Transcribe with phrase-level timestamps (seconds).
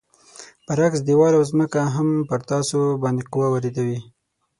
[0.67, 3.99] برعکس دیوال او ځمکه هم پر تاسو باندې قوه واردوي.